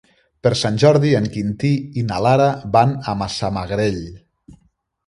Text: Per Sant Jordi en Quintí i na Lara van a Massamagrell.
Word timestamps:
Per 0.45 0.51
Sant 0.61 0.79
Jordi 0.83 1.11
en 1.17 1.27
Quintí 1.35 1.71
i 2.03 2.07
na 2.09 2.19
Lara 2.29 2.49
van 2.79 2.97
a 3.13 3.17
Massamagrell. 3.21 4.05